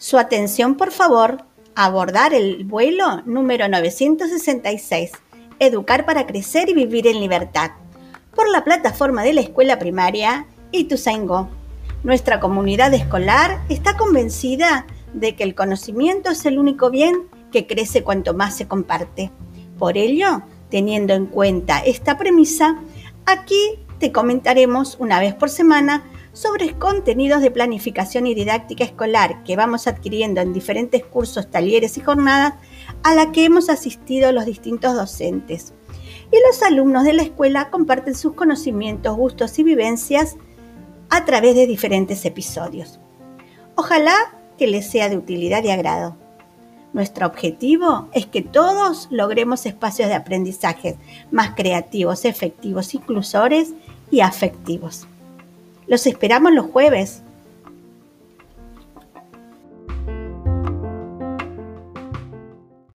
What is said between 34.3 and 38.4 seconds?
los distintos docentes. Y los alumnos de la escuela comparten sus